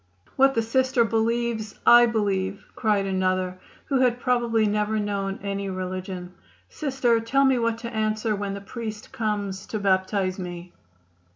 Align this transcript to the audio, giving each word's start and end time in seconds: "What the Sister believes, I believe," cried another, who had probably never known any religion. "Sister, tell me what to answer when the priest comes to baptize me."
"What 0.35 0.55
the 0.55 0.63
Sister 0.63 1.05
believes, 1.05 1.77
I 1.85 2.07
believe," 2.07 2.65
cried 2.75 3.05
another, 3.05 3.59
who 3.85 3.99
had 3.99 4.19
probably 4.19 4.65
never 4.65 4.97
known 4.97 5.37
any 5.43 5.69
religion. 5.69 6.33
"Sister, 6.69 7.19
tell 7.19 7.45
me 7.45 7.59
what 7.59 7.77
to 7.77 7.95
answer 7.95 8.35
when 8.35 8.55
the 8.55 8.61
priest 8.61 9.11
comes 9.11 9.67
to 9.67 9.77
baptize 9.77 10.39
me." 10.39 10.73